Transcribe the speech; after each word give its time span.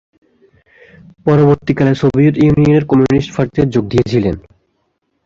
পরবর্তীকালে 1.25 1.93
সোভিয়েত 2.01 2.35
ইউনিয়নের 2.39 2.85
কমিউনিস্ট 2.91 3.29
পার্টিতে 3.35 3.63
যোগ 3.73 3.83
দিয়েছিলেন। 3.91 4.35